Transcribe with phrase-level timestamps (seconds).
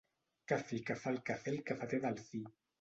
[0.51, 2.47] Que fi que fa el cafè el cafeter Delfí.